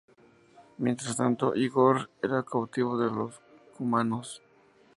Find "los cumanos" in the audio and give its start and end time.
3.11-4.41